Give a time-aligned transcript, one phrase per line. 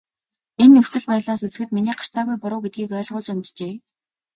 [0.63, 3.73] Энэ нөхцөл байдлаас үзэхэд миний гарцаагүй буруу гэдгийг ойлгуулж амжжээ.